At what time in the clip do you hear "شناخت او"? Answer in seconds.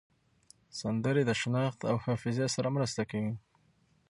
1.41-1.95